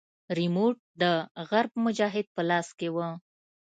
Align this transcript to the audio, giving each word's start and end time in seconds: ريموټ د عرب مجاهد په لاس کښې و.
ريموټ 0.37 0.75
د 1.01 1.03
عرب 1.49 1.71
مجاهد 1.85 2.25
په 2.35 2.41
لاس 2.49 2.67
کښې 2.79 2.89
و. 2.95 2.97